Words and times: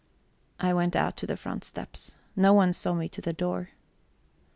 I 0.59 0.73
went 0.73 0.95
out 0.95 1.15
to 1.17 1.27
the 1.27 1.37
front 1.37 1.63
steps; 1.63 2.15
no 2.35 2.53
one 2.53 2.73
saw 2.73 2.95
me 2.95 3.07
to 3.09 3.21
the 3.21 3.33
door. 3.33 3.69